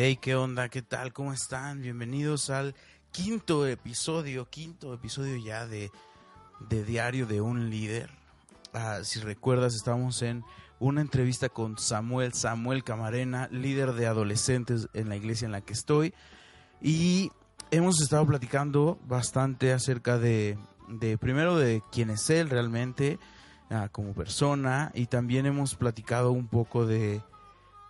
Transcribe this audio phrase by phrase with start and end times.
[0.00, 0.68] Hey, ¿qué onda?
[0.68, 1.12] ¿Qué tal?
[1.12, 1.82] ¿Cómo están?
[1.82, 2.76] Bienvenidos al
[3.10, 5.90] quinto episodio, quinto episodio ya de,
[6.70, 8.08] de Diario de un Líder.
[8.72, 10.44] Ah, si recuerdas, estamos en
[10.78, 15.72] una entrevista con Samuel, Samuel Camarena, líder de adolescentes en la iglesia en la que
[15.72, 16.14] estoy.
[16.80, 17.32] Y
[17.72, 20.56] hemos estado platicando bastante acerca de,
[20.86, 23.18] de primero, de quién es él realmente
[23.68, 24.92] ah, como persona.
[24.94, 27.20] Y también hemos platicado un poco de,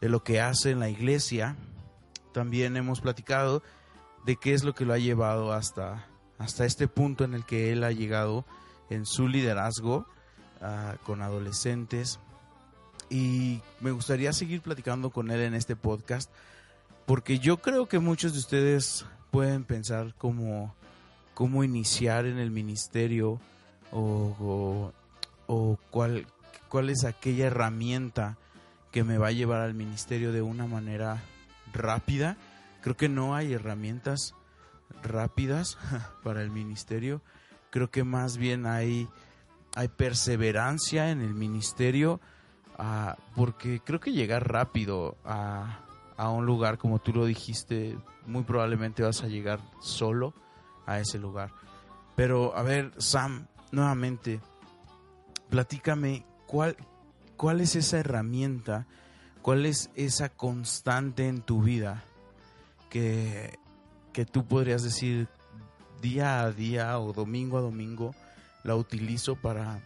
[0.01, 1.55] de lo que hace en la iglesia
[2.33, 3.63] también hemos platicado
[4.25, 6.07] de qué es lo que lo ha llevado hasta,
[6.39, 8.45] hasta este punto en el que él ha llegado
[8.91, 10.07] en su liderazgo
[10.61, 12.21] uh, con adolescentes.
[13.11, 16.31] Y me gustaría seguir platicando con él en este podcast,
[17.07, 20.75] porque yo creo que muchos de ustedes pueden pensar cómo,
[21.33, 23.41] cómo iniciar en el ministerio
[23.91, 24.93] o, o,
[25.47, 26.27] o cuál,
[26.69, 28.37] cuál es aquella herramienta
[28.91, 31.23] que me va a llevar al ministerio de una manera
[31.73, 32.37] rápida.
[32.83, 34.35] Creo que no hay herramientas
[35.03, 35.79] rápidas
[36.23, 37.23] para el ministerio.
[37.71, 39.09] Creo que más bien hay,
[39.75, 42.21] hay perseverancia en el ministerio,
[42.79, 45.81] uh, porque creo que llegar rápido a,
[46.17, 50.35] a un lugar, como tú lo dijiste, muy probablemente vas a llegar solo
[50.87, 51.53] a ese lugar.
[52.17, 54.41] Pero, a ver, Sam, nuevamente,
[55.49, 56.77] platícame cuál,
[57.37, 58.87] cuál es esa herramienta
[59.43, 62.05] ¿Cuál es esa constante en tu vida
[62.91, 63.59] que,
[64.13, 65.29] que tú podrías decir
[66.01, 68.15] día a día o domingo a domingo
[68.65, 69.81] la utilizo para,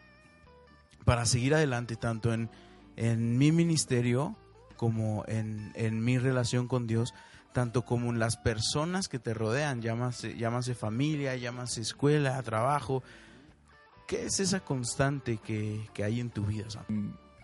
[1.05, 2.51] para seguir adelante tanto en,
[2.97, 4.37] en mi ministerio
[4.77, 7.15] como en, en, mi relación con Dios,
[7.53, 13.03] tanto como en las personas que te rodean, llámase, llámase familia, llámase escuela, trabajo.
[14.09, 16.67] ¿Qué es esa constante que, que hay en tu vida?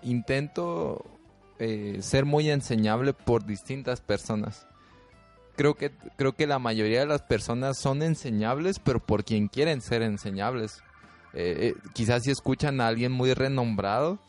[0.02, 1.17] Intento
[1.58, 4.66] eh, ser muy enseñable por distintas personas.
[5.56, 9.80] Creo que, creo que la mayoría de las personas son enseñables, pero por quien quieren
[9.80, 10.82] ser enseñables.
[11.34, 14.20] Eh, eh, quizás si escuchan a alguien muy renombrado,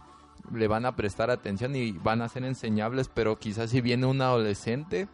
[0.51, 4.21] le van a prestar atención y van a ser enseñables, pero quizás si viene un
[4.21, 5.07] adolescente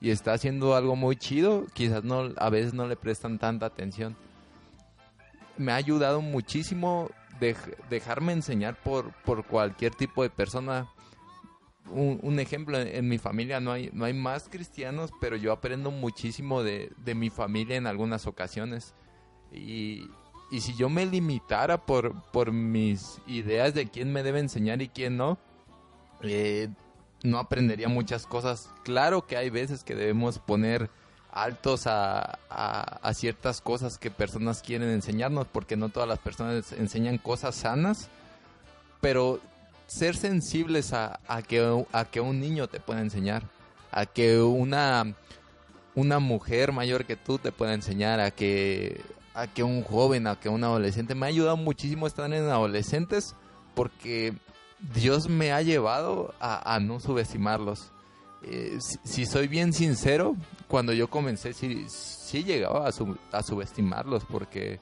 [0.00, 4.16] y está haciendo algo muy chido, quizás no, a veces no le prestan tanta atención.
[5.58, 7.10] Me ha ayudado muchísimo
[7.90, 10.88] dejarme enseñar por, por cualquier tipo de persona
[11.88, 16.62] un, ejemplo, en, mi familia no hay, no hay más cristianos, pero yo aprendo muchísimo
[16.62, 18.94] de, mi familia en algunas ocasiones.
[19.52, 20.08] Y,
[20.58, 25.16] si yo me limitara por, por mis ideas de quién me debe enseñar y quién
[25.16, 25.38] no,
[26.22, 26.68] eh,
[27.22, 28.68] no aprendería muchas cosas.
[28.82, 30.90] Claro que hay veces que debemos poner
[31.32, 37.18] altos a, a, ciertas cosas que personas quieren enseñarnos, porque no todas las personas enseñan
[37.18, 38.08] cosas sanas,
[39.00, 39.40] pero
[39.90, 41.18] ser sensibles a,
[41.48, 43.42] que, a que un niño te pueda enseñar,
[43.90, 45.16] a que una,
[45.96, 49.00] una mujer mayor que tú te pueda enseñar, a que,
[49.34, 51.16] a que un joven, a que un adolescente.
[51.16, 53.34] Me ha ayudado muchísimo estar en adolescentes
[53.74, 54.32] porque
[54.94, 57.90] Dios me ha llevado a, no subestimarlos.
[58.44, 60.36] Eh, si, soy bien sincero,
[60.68, 64.78] cuando yo comencé sí, sí llegaba a, a subestimarlos porque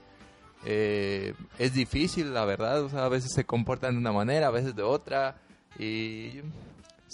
[0.64, 2.94] eh, es difícil, la verdad.
[2.96, 5.36] a veces se comportan de una manera, a veces de otra.
[5.78, 6.40] Y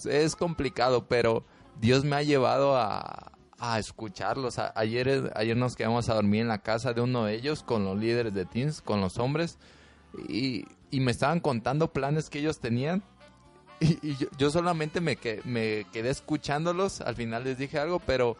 [0.04, 1.44] es complicado, pero
[1.80, 4.58] Dios me ha llevado a, a escucharlos.
[4.58, 7.98] ayer, ayer nos quedamos a dormir en la casa de uno de ellos con los
[7.98, 9.58] líderes de teens, con los hombres.
[10.28, 13.02] Y, y me estaban contando planes que ellos tenían.
[13.80, 17.00] Y, yo, yo, solamente me, que, me quedé escuchándolos.
[17.00, 18.36] Al final les dije algo, pero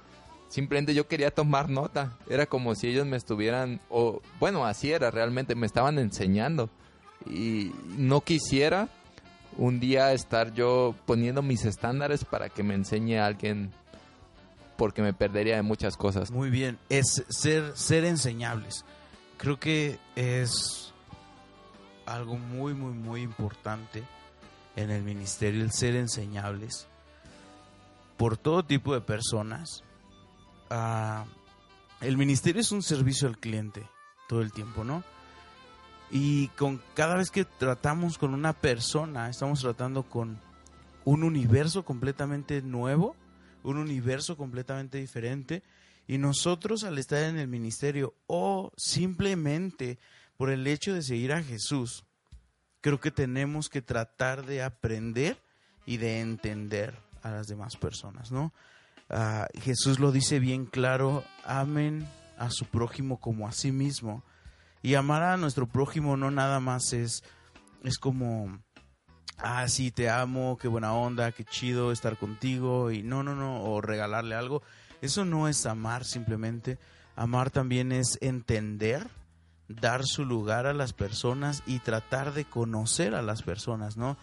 [0.55, 2.17] simplemente yo quería tomar nota.
[2.31, 6.71] Era como si ellos me estuvieran, o bueno, así era, realmente me estaban enseñando.
[7.27, 8.89] Y no quisiera
[9.57, 13.73] un día estar yo poniendo mis estándares para que me enseñe a alguien
[14.77, 16.31] porque me perdería de muchas cosas.
[16.31, 18.85] Muy bien, es ser, ser enseñables.
[19.39, 20.93] Creo que es
[22.07, 24.05] algo muy, muy, muy importante
[24.77, 26.87] en el ministerio, el ser enseñables
[28.17, 29.83] por todo tipo de personas,
[32.01, 33.89] el ministerio es un servicio al cliente
[34.29, 35.05] todo el tiempo, ¿no?
[36.11, 40.41] Y con cada vez que tratamos con una persona, estamos tratando con
[41.05, 43.17] un universo completamente nuevo,
[43.63, 45.63] un universo completamente diferente.
[46.07, 49.99] Y nosotros al estar en el ministerio o simplemente
[50.37, 52.05] por el hecho de seguir a Jesús,
[52.81, 55.43] creo que tenemos que tratar de aprender
[55.87, 58.53] y de entender a las demás personas, ¿no?
[59.11, 62.07] Ah, Jesús lo dice bien claro, amen
[62.39, 64.25] a su prójimo como a sí mismo.
[64.83, 67.23] Y amar a nuestro prójimo no nada más es,
[67.85, 68.59] es como,
[69.39, 73.63] ah, sí, te amo, qué buena onda, qué chido estar contigo, y no, no, no,
[73.63, 74.63] o regalarle algo.
[75.01, 76.79] Eso no es amar simplemente.
[77.17, 79.09] Amar también es entender,
[79.69, 84.17] dar su lugar a las personas y tratar de conocer a las personas, ¿no?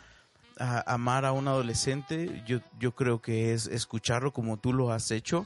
[0.58, 5.46] Amar a un adolescente, yo, yo creo que es escucharlo como tú lo has hecho,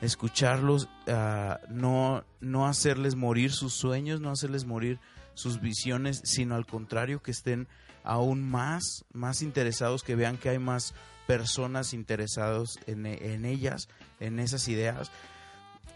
[0.00, 4.98] escucharlos, ah, no, no hacerles morir sus sueños, no hacerles morir
[5.34, 7.68] sus visiones, sino al contrario, que estén
[8.04, 10.94] aún más, más interesados, que vean que hay más
[11.26, 13.88] personas interesados en, en ellas,
[14.20, 15.10] en esas ideas.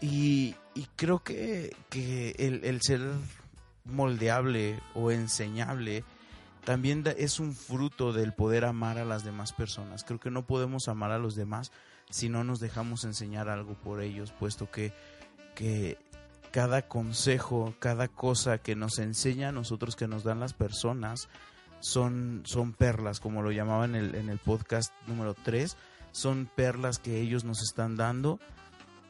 [0.01, 3.01] Y, y creo que, que el, el, ser
[3.83, 6.03] moldeable o enseñable
[6.67, 10.03] también es un fruto del poder amar a las demás personas.
[10.03, 11.71] Creo que no podemos amar a los demás
[12.09, 14.91] si no nos dejamos enseñar algo por ellos, puesto que,
[15.55, 15.97] que
[16.51, 21.29] cada consejo, cada cosa que nos enseña a nosotros, que nos dan las personas,
[21.79, 25.77] son, son perlas, como lo llamaba en el, en el podcast número 3,
[26.11, 28.41] son perlas que ellos nos están dando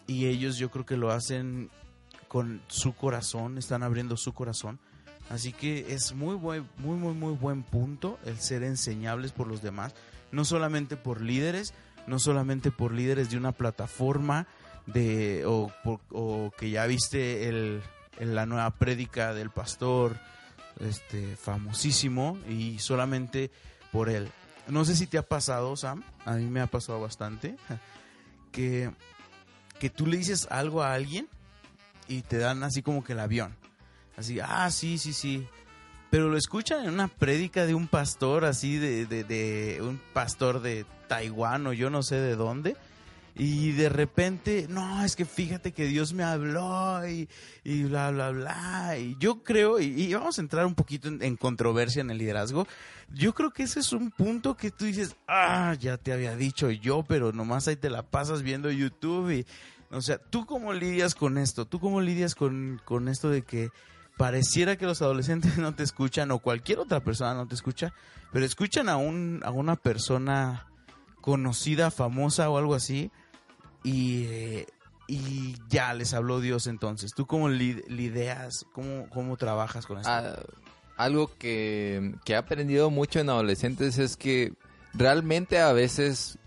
[0.05, 1.71] y ellos yo creo que lo hacen
[2.27, 4.79] con su corazón, están abriendo su corazón
[5.29, 9.61] Así que es muy buen, muy, muy, muy buen punto el ser enseñables por los
[9.61, 9.93] demás,
[10.31, 11.73] no solamente por líderes,
[12.07, 14.47] no solamente por líderes de una plataforma
[14.85, 15.71] de o,
[16.11, 17.81] o que ya viste el,
[18.19, 20.17] la nueva prédica del pastor
[20.79, 23.51] este famosísimo y solamente
[23.91, 24.29] por él.
[24.67, 27.57] No sé si te ha pasado, Sam, a mí me ha pasado bastante
[28.51, 28.91] que
[29.79, 31.27] que tú le dices algo a alguien
[32.07, 33.55] y te dan así como que el avión
[34.17, 35.47] Así, ah, sí, sí, sí.
[36.09, 40.85] Pero lo escuchan en una prédica de un pastor así, de, de, un pastor de
[41.07, 42.75] Taiwán o yo no sé de dónde.
[43.35, 47.29] Y de repente, no, es que fíjate que Dios me habló y,
[47.63, 48.97] y bla, bla, bla.
[48.97, 52.67] Y yo creo, y, vamos a entrar un poquito en, en, controversia en el liderazgo.
[53.13, 56.71] Yo creo que ese es un punto que tú dices, ah, ya te había dicho
[56.71, 59.29] yo, pero nomás ahí te la pasas viendo YouTube.
[59.29, 59.45] Y,
[59.91, 61.65] o sea, ¿tú cómo lidias con esto?
[61.65, 63.69] ¿Tú cómo lidias con, con esto de que
[64.17, 67.93] pareciera que los adolescentes no te escuchan o cualquier otra persona no te escucha,
[68.33, 70.67] pero escuchan a, un, a una persona
[71.21, 73.11] conocida, famosa o algo así
[73.83, 74.67] y, eh,
[75.07, 77.13] y ya les habló Dios entonces.
[77.13, 80.09] ¿Tú cómo lidias, cómo, cómo trabajas con eso?
[80.09, 80.35] Ah,
[80.97, 84.53] algo que, que he aprendido mucho en adolescentes es que
[84.93, 86.39] realmente a veces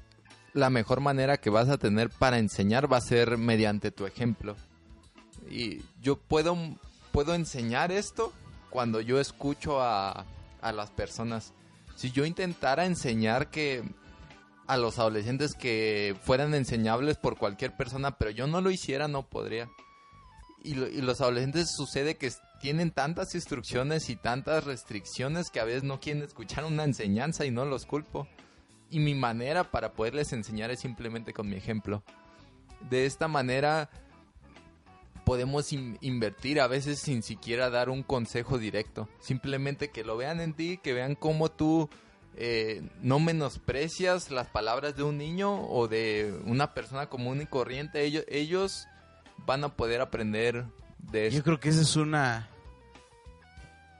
[0.52, 4.56] la mejor manera que vas a tener para enseñar va a ser mediante tu ejemplo.
[5.48, 6.56] Y yo puedo
[7.12, 8.32] puedo enseñar esto
[8.70, 10.26] cuando yo escucho a,
[10.60, 11.52] a las personas.
[11.96, 13.82] Si yo intentara enseñar que
[14.70, 19.26] a los adolescentes que fueran enseñables por cualquier persona, pero yo no lo hiciera, no
[19.26, 19.68] podría.
[20.62, 22.30] Y, los adolescentes sucede que
[22.60, 27.50] tienen tantas instrucciones y tantas restricciones que a veces no quieren escuchar una enseñanza y
[27.50, 28.28] no los culpo.
[28.90, 32.04] Y mi manera para poderles enseñar es simplemente con mi ejemplo.
[32.90, 33.90] De esta manera
[35.30, 39.08] podemos invertir a veces sin siquiera dar un consejo directo.
[39.20, 41.88] Simplemente que lo vean en ti, que vean cómo tú
[42.34, 48.02] eh, no menosprecias las palabras de un niño o de una persona común y corriente.
[48.02, 48.88] Ellos, ellos
[49.46, 50.64] van a poder aprender
[50.98, 51.36] de eso.
[51.36, 52.48] Yo creo que esa es una,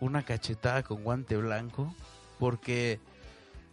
[0.00, 1.94] una cachetada con guante blanco.
[2.40, 2.98] Porque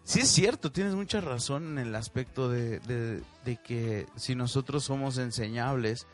[0.04, 5.18] sí es cierto, tienes mucha razón en el aspecto de, de que si nosotros somos
[5.18, 6.06] enseñables,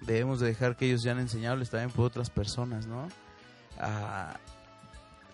[0.00, 3.08] debemos de dejar que ellos sean enseñables también por otras personas, ¿no?
[3.78, 4.38] Ah,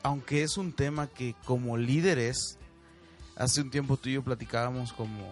[0.02, 2.58] aunque es un tema que como líderes,
[3.37, 5.25] hace un tiempo tú y yo platicábamos como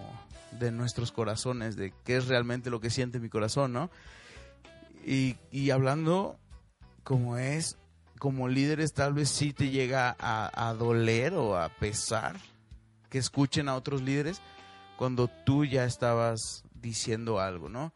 [0.59, 3.91] de nuestros corazones, de qué es realmente lo que siente mi corazón, ¿no?
[5.05, 6.38] Y, y hablando
[7.03, 7.76] como es,
[8.19, 12.37] como líderes tal vez sí te llega a, a doler o a pesar
[13.11, 14.41] que escuchen a otros líderes
[14.97, 17.93] cuando tú ya estabas diciendo algo, ¿no?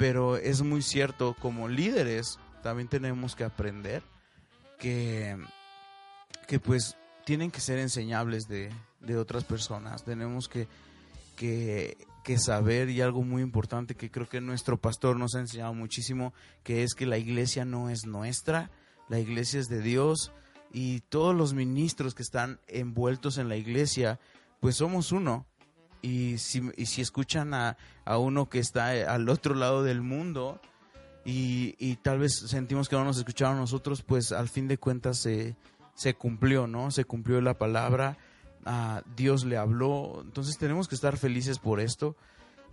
[0.00, 4.02] Pero es muy cierto, como líderes también tenemos que aprender
[4.78, 5.36] que,
[6.48, 8.72] que pues tienen que ser enseñables de,
[9.18, 10.02] otras personas.
[10.02, 10.68] Tenemos que,
[11.36, 15.74] que, que, saber y algo muy importante que creo que nuestro pastor nos ha enseñado
[15.74, 18.70] muchísimo, que es que la iglesia no es nuestra,
[19.10, 20.32] la iglesia es de Dios
[20.72, 24.18] y todos los ministros que están envueltos en la iglesia,
[24.60, 25.44] pues somos uno.
[26.02, 30.60] Y si, y si escuchan a, a uno que está al otro lado del mundo
[31.24, 35.18] y, y tal vez sentimos que no nos escucharon nosotros, pues al fin de cuentas
[35.18, 35.56] se,
[35.94, 36.90] se cumplió, ¿no?
[36.90, 38.16] Se cumplió la palabra,
[38.64, 42.16] ah, Dios le habló, entonces tenemos que estar felices por esto,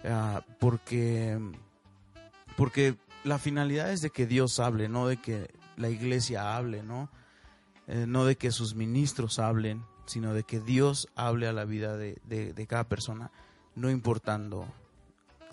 [0.05, 1.37] ah, porque,
[2.55, 7.09] porque la finalidad es de que Dios hable, no de que la iglesia hable, ¿no?
[7.87, 11.95] Eh, no de que sus ministros hablen, sino de que Dios hable a la vida
[11.97, 13.29] de, de- cada persona,
[13.75, 14.65] no importando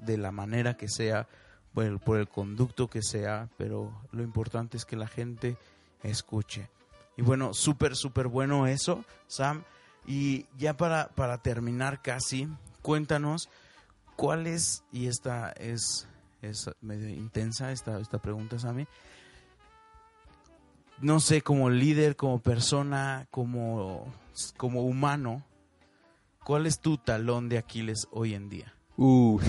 [0.01, 1.29] de la manera que sea,
[1.75, 5.57] por el, por el conducto que sea, pero lo importante es que la gente
[6.03, 6.69] escuche.
[7.17, 9.63] Y bueno, súper, súper bueno eso, Sam.
[10.07, 12.49] Y ya para, para terminar casi,
[12.83, 13.49] cuéntanos
[14.17, 16.07] cuál es, y esta es,
[16.43, 18.87] es medio intensa esta, esta pregunta, Sammy.
[21.01, 24.07] No sé, como líder, como persona, como,
[24.57, 25.45] como humano,
[26.45, 28.75] ¿cuál es tu talón de Aquiles hoy en día?
[28.97, 29.41] Uh,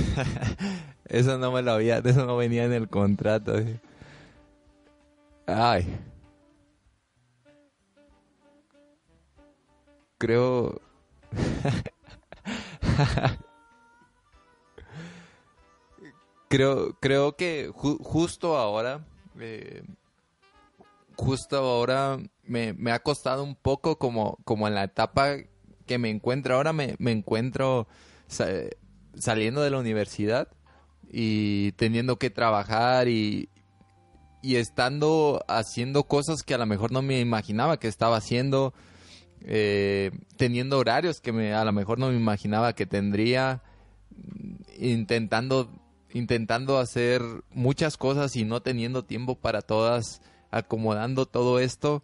[1.05, 3.53] eso no me lo había, eso no venía en el contrato.
[5.47, 5.85] Ay.
[10.17, 10.81] Creo.
[16.49, 19.05] creo, creo que ju- justo ahora,
[19.39, 19.83] eh,
[21.17, 25.35] justo ahora me, me ha costado un poco como, como en la etapa
[25.85, 26.55] que me encuentro.
[26.55, 27.87] Ahora, me, me encuentro
[28.27, 28.47] sa-
[29.17, 30.49] saliendo de la universidad
[31.11, 33.49] y teniendo que trabajar y,
[34.41, 38.73] y estando haciendo cosas que a lo mejor no me imaginaba que estaba haciendo,
[39.41, 43.63] eh, teniendo horarios que me, a lo mejor no me imaginaba que tendría,
[44.77, 45.69] intentando,
[46.13, 50.21] intentando hacer muchas cosas y no teniendo tiempo para todas,
[50.55, 52.01] acomodando todo esto.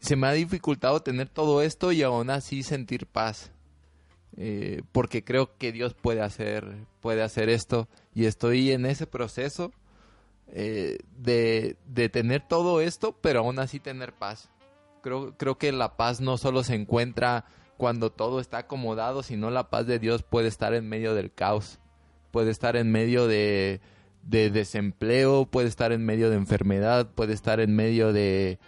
[0.00, 3.50] Se me ha dificultado tener todo esto y aún así sentir paz
[4.36, 9.72] eh, porque creo que Dios puede hacer, puede hacer esto y estoy en ese proceso
[10.48, 14.50] eh, de, de tener todo esto, pero aún así tener paz.
[15.02, 17.44] Creo, creo que la paz no solo se encuentra
[17.76, 21.78] cuando todo está acomodado, sino la paz de Dios puede estar en medio del caos,
[22.32, 23.80] puede estar en medio de,
[24.26, 28.58] de desempleo, puede estar en medio de enfermedad, puede estar en medio de,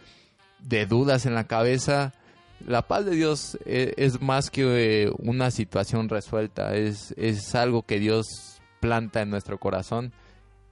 [0.61, 2.13] de dudas en la cabeza
[2.65, 7.83] la paz de Dios eh, es, más que eh, una situación resuelta, es, es algo
[7.83, 10.13] que Dios planta en nuestro corazón.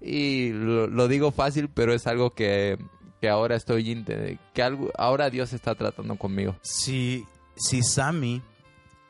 [0.00, 2.79] Y lo, digo fácil, pero es algo que,
[3.21, 4.05] que ahora estoy,
[4.53, 6.57] que algo, ahora Dios está tratando conmigo.
[6.62, 7.26] Si,
[7.57, 8.43] si Sammy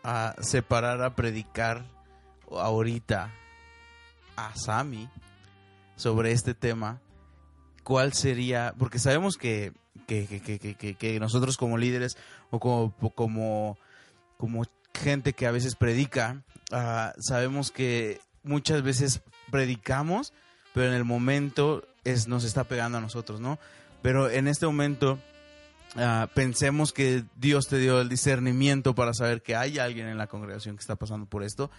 [0.05, 1.85] ah, se parara a predicar
[2.51, 3.33] ahorita
[4.37, 5.09] a Sammy
[5.97, 7.01] sobre este tema,
[7.83, 8.75] ¿cuál sería?
[8.79, 9.73] Porque sabemos que,
[10.07, 12.17] que, que- que- nosotros como líderes
[12.51, 13.79] o como, como,
[14.37, 20.33] como gente que a veces predica, ah, sabemos que muchas veces predicamos,
[20.73, 23.59] pero en el momento es, nos está pegando a nosotros, ¿no?
[24.03, 25.19] Pero en este momento
[25.97, 30.27] ah, pensemos que Dios te dio el discernimiento para saber que hay alguien en la
[30.27, 31.71] congregación que está pasando por esto.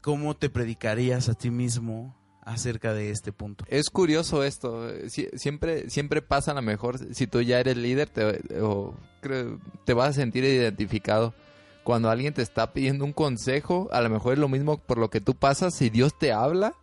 [0.00, 3.64] ¿Cómo te predicarías a ti mismo acerca de este punto?
[3.68, 7.76] Es curioso esto, eh, si- siempre, siempre pasa a lo mejor, si tú ya eres
[7.76, 8.42] líder, te,
[9.84, 11.34] te vas a sentir identificado.
[11.84, 15.08] Cuando alguien te está pidiendo un consejo, a lo mejor es lo mismo por lo
[15.10, 16.74] que tú pasas, si Dios te habla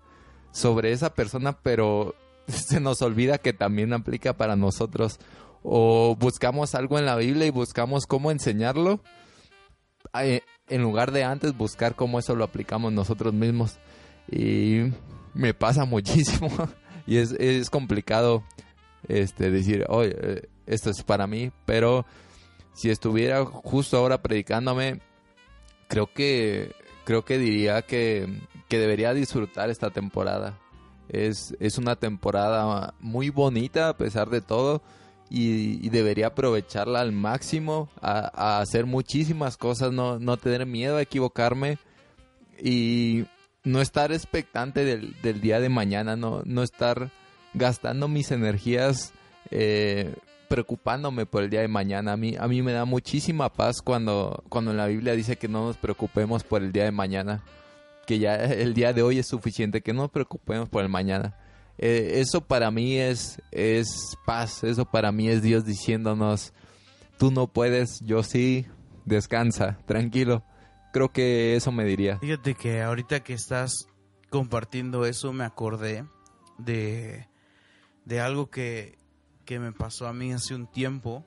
[0.51, 2.15] sobre esa persona, pero
[2.47, 5.19] se nos olvida que también aplica para nosotros.
[5.63, 9.01] O buscamos algo en la Biblia y buscamos cómo enseñarlo,
[10.19, 13.77] eh, en lugar de antes buscar cómo eso lo aplicamos nosotros mismos.
[14.31, 14.91] Y
[15.37, 16.49] me pasa muchísimo
[17.07, 18.43] y es, es complicado
[19.07, 22.05] este decir, oye, eh, esto es para mí, pero
[22.73, 24.99] si estuviera justo ahora predicándome,
[25.87, 26.75] creo que
[27.05, 30.59] creo que diría que, que debería disfrutar esta temporada.
[31.07, 34.81] Es, es una temporada muy bonita a pesar de todo
[35.29, 41.77] y, debería aprovecharla al máximo, a hacer muchísimas cosas, no, no tener miedo a equivocarme
[42.61, 43.25] y
[43.63, 47.11] no estar expectante del, del día de mañana, no, no estar
[47.53, 49.13] gastando mis energías
[49.51, 50.13] eh,
[50.47, 52.13] preocupándome por el día de mañana.
[52.13, 55.65] A mí, a mí me da muchísima paz cuando, cuando la Biblia dice que no
[55.65, 57.43] nos preocupemos por el día de mañana,
[58.05, 61.35] que ya el día de hoy es suficiente, que no nos preocupemos por el mañana.
[61.77, 66.53] Eh, eso para mí es, es paz, eso para mí es Dios diciéndonos,
[67.17, 68.65] tú no puedes, yo sí,
[69.05, 70.43] descansa, tranquilo.
[70.93, 72.17] Creo que eso me diría.
[72.19, 73.87] Fíjate que ahorita que estás
[74.29, 76.05] compartiendo eso me acordé
[76.57, 77.27] de,
[78.05, 78.97] de algo que
[79.47, 81.25] que me pasó a mí hace un tiempo,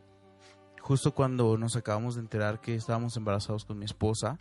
[0.78, 4.38] justo cuando nos acabamos de enterar que estábamos embarazados con mi esposa.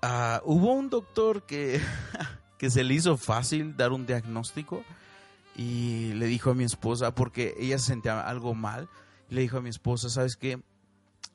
[0.00, 1.80] Ah, hubo un doctor que,
[2.58, 4.84] que se le hizo fácil dar un diagnóstico
[5.56, 8.88] y le dijo a mi esposa, porque ella se sentía algo mal,
[9.28, 10.62] le dijo a mi esposa, ¿sabes qué?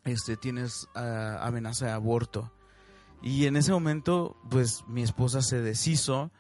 [0.04, 2.52] Este, tienes ah, amenaza de aborto.
[3.22, 6.32] Y en ese momento, pues mi esposa se deshizo.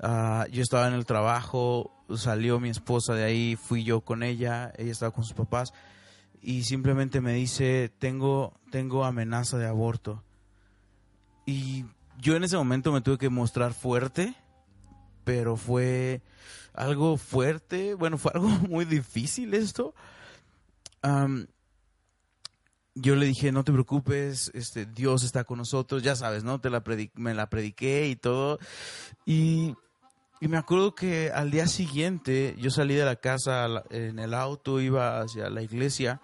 [0.00, 4.72] Ah, yo estaba en el trabajo, salió mi esposa de ahí, fui yo con ella,
[4.76, 5.72] ella estaba con sus papás
[6.42, 10.24] y simplemente me dice, tengo, tengo amenaza de aborto.
[11.46, 11.84] Y
[12.18, 14.34] yo en ese momento me tuve que mostrar fuerte,
[15.24, 16.20] pero fue
[16.74, 19.94] algo fuerte, bueno, fue algo muy difícil esto.
[22.94, 26.60] Yo le dije, no te preocupes, este, Dios está con nosotros, ya sabes, ¿no?
[26.60, 26.82] Te la
[27.14, 28.58] me la prediqué y todo.
[29.24, 29.74] Y,
[30.40, 34.80] y, me acuerdo que al día siguiente yo salí de la casa en el auto,
[34.80, 36.20] iba hacia la iglesia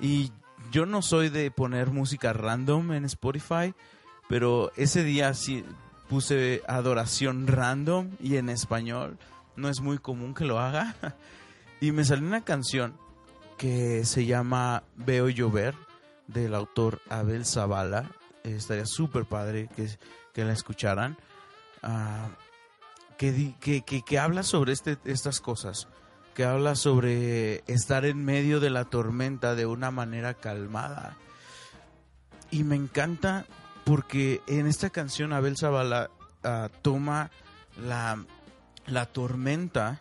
[0.00, 0.32] y
[0.70, 3.74] yo no soy de poner música random en Spotify,
[4.28, 5.64] pero ese día sí
[6.08, 9.18] puse adoración random y en español.
[9.56, 10.96] No es muy común que lo haga.
[11.82, 12.92] Y me salió una canción
[13.60, 15.74] que se llama Veo llover
[16.28, 18.10] del autor Abel Zavala.
[18.42, 19.86] estaría súper padre que,
[20.32, 21.18] que, la escucharan.
[21.82, 22.30] Ah,
[23.18, 25.88] que, que, que, habla sobre este, estas cosas
[26.34, 31.18] que habla sobre estar en medio de la tormenta de una manera calmada.
[32.50, 33.44] Y me encanta
[33.84, 36.08] porque en esta canción Abel Zavala
[36.44, 37.30] ah, toma
[37.76, 38.24] la,
[38.86, 40.00] la tormenta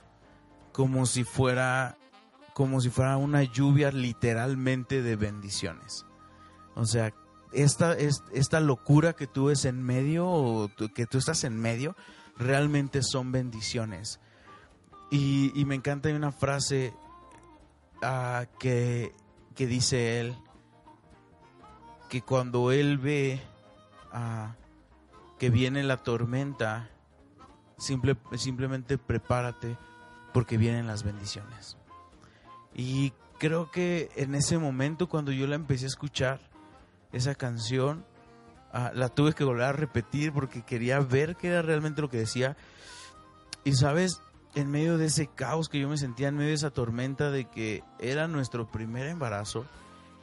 [0.72, 1.98] como si fuera
[2.60, 6.06] como si fuera una lluvia literalmente de bendiciones.
[6.76, 7.14] O sea,
[7.54, 11.96] esta, esta locura que tú ves en medio o que tú estás en medio,
[12.36, 14.20] realmente son bendiciones.
[15.10, 16.94] Y, me encanta una frase
[18.04, 19.16] uh, que,
[19.56, 20.36] que, dice él,
[22.10, 23.42] que cuando él ve
[24.12, 24.52] uh,
[25.38, 26.90] que viene la tormenta,
[27.78, 29.78] simple, simplemente prepárate
[30.34, 31.78] porque vienen las bendiciones.
[32.80, 36.40] Y creo que en ese momento cuando yo la empecé a escuchar,
[37.12, 38.06] esa canción,
[38.74, 42.20] uh, la tuve que volver a repetir porque quería ver qué era realmente lo que
[42.20, 42.56] decía.
[43.66, 44.22] Y sabes,
[44.56, 47.50] en medio de ese caos que yo me sentía, en medio de esa tormenta de
[47.50, 49.66] que era nuestro primer embarazo,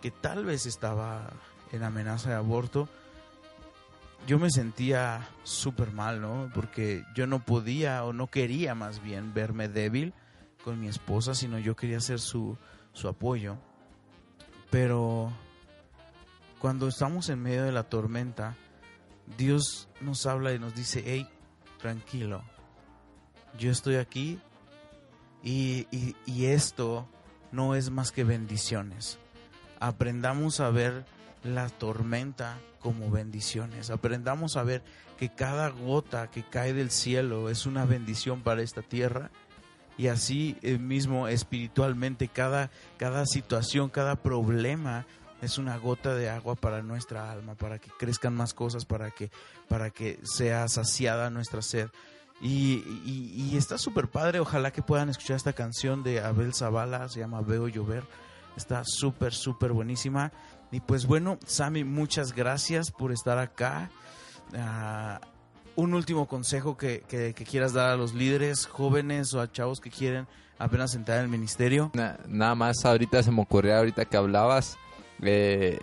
[0.00, 1.28] que tal vez estaba
[1.72, 2.88] en amenaza de aborto,
[4.26, 6.50] yo me sentía súper mal, ¿no?
[6.54, 10.14] Porque yo no podía o no quería más bien verme débil
[10.66, 12.58] con mi esposa, sino yo quería ser su,
[12.92, 13.56] su apoyo.
[14.68, 15.30] Pero
[16.58, 18.56] cuando estamos en medio de la tormenta,
[19.38, 21.28] Dios nos habla y nos dice, hey,
[21.78, 22.42] tranquilo,
[23.60, 24.40] yo estoy aquí
[25.44, 25.86] y,
[26.26, 27.08] esto
[27.52, 29.20] no es más que bendiciones.
[29.78, 31.04] Aprendamos a ver
[31.44, 33.90] la tormenta como bendiciones.
[33.90, 34.82] Aprendamos a ver
[35.16, 39.30] que cada gota que cae del cielo es una bendición para esta tierra.
[39.98, 45.06] Y así eh, mismo espiritualmente cada, cada situación, cada problema
[45.42, 49.30] es una gota de agua para nuestra alma, para que crezcan más cosas, para que,
[49.68, 51.88] para que sea saciada nuestra sed.
[52.40, 54.40] Y, está súper padre.
[54.40, 57.08] Ojalá que puedan escuchar esta canción de Abel Zavala.
[57.08, 58.04] Se llama Veo Llover.
[58.56, 60.32] Está súper, súper buenísima.
[60.70, 63.90] Y pues bueno, Sammy, muchas gracias por estar acá.
[64.54, 65.20] Ah,
[65.76, 67.02] un último consejo que,
[67.48, 70.26] quieras dar a los líderes jóvenes o a chavos que quieren
[70.58, 71.92] apenas entrar en el ministerio.
[71.94, 74.78] nada más ahorita se me ocurrió, ahorita que hablabas,
[75.22, 75.78] eh,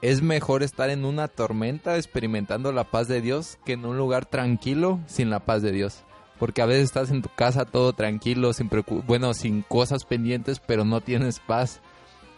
[0.00, 4.26] es mejor estar en una tormenta experimentando la paz de Dios que en un lugar
[4.26, 6.04] tranquilo sin la paz de Dios.
[6.38, 8.68] Porque a veces estás en tu casa todo tranquilo, sin
[9.06, 11.80] bueno, sin cosas pendientes, pero no tienes paz.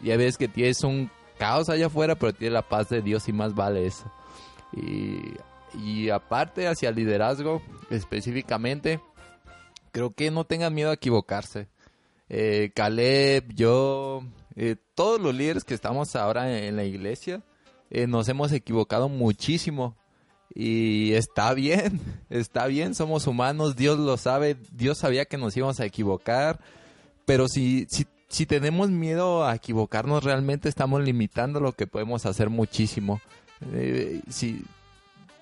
[0.03, 3.27] Y a veces que tienes un caos allá afuera, pero tienes la paz de Dios
[3.29, 4.05] y más vale eso.
[4.73, 5.35] Y,
[6.11, 9.01] aparte hacia el liderazgo, específicamente,
[9.93, 11.69] creo que no tengan miedo a equivocarse.
[12.29, 14.23] Eh, Caleb, yo,
[14.57, 17.43] eh, todos los líderes que estamos ahora en la iglesia,
[17.91, 19.97] eh, nos hemos equivocado muchísimo.
[20.55, 25.81] Y está bien, está bien, somos humanos, Dios lo sabe, Dios sabía que nos íbamos
[25.81, 26.61] a equivocar,
[27.25, 32.51] pero si, si, si tenemos miedo a equivocarnos, realmente estamos limitando lo que podemos hacer
[32.51, 33.21] muchísimo.
[34.29, 34.63] Si,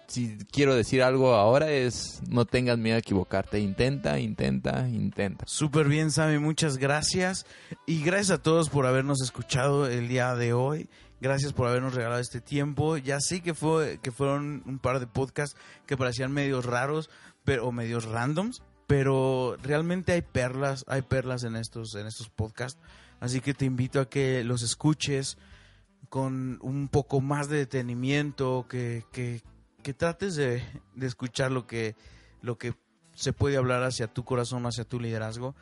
[0.07, 5.45] si quiero decir algo ahora es no tengas miedo a equivocarte, intenta, intenta, intenta.
[5.47, 7.47] Súper bien, Sammy, muchas gracias
[7.87, 10.89] y gracias a todos por habernos escuchado el día de hoy.
[11.21, 12.99] Gracias por habernos regalado este tiempo.
[12.99, 17.09] Ya sé que fue que fueron un par de podcasts que parecían medios raros,
[17.45, 22.81] pero o medios randoms, pero realmente hay perlas, hay perlas en estos, en estos podcasts,
[23.21, 25.39] así que te invito a que los escuches
[26.09, 29.43] con un poco más de detenimiento, que, que,
[29.85, 30.65] que trates de,
[30.97, 31.95] de escuchar lo que,
[32.43, 32.75] lo que
[33.15, 35.55] se puede hablar hacia tu corazón, hacia tu liderazgo.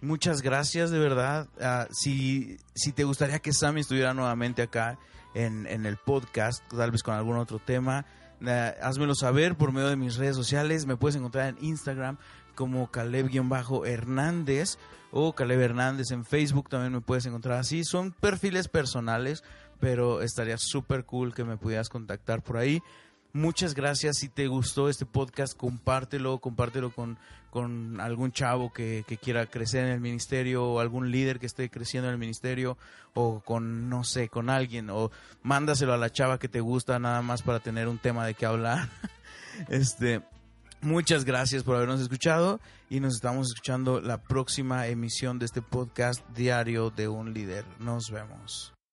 [0.00, 1.48] Muchas gracias, de verdad.
[1.60, 4.98] Ah, si, si te gustaría que Sammy estuviera nuevamente acá
[5.34, 8.04] en, en el podcast, tal vez con algún otro tema,
[8.44, 10.86] ah, házmelo saber por medio de mis redes sociales.
[10.86, 12.18] Me puedes encontrar en Instagram
[12.56, 14.78] como Caleb-Hernández
[15.18, 17.84] o Caleb Hernández en Facebook también me puedes encontrar así.
[17.84, 19.44] Son perfiles personales,
[19.80, 22.82] pero estaría súper cool que me pudieras contactar por ahí.
[23.36, 24.16] Muchas gracias.
[24.16, 27.18] Si te gustó este podcast, compártelo, compártelo con,
[27.50, 31.68] con algún chavo que, que, quiera crecer en el ministerio o algún líder que esté
[31.68, 32.78] creciendo en el ministerio
[33.12, 35.10] o con, no sé, con alguien o
[35.42, 38.46] mándaselo a la chava que te gusta nada más para tener un tema de qué
[38.46, 38.88] hablar.
[39.68, 40.22] este,
[40.80, 46.26] muchas gracias por habernos escuchado y nos estamos escuchando la próxima emisión de este podcast
[46.30, 47.66] diario de un líder.
[47.80, 48.75] Nos vemos.